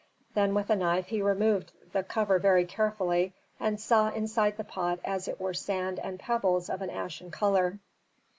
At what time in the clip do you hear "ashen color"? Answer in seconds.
6.89-7.77